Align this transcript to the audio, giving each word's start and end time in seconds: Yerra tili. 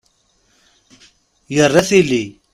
Yerra 1.55 1.81
tili. 1.89 2.23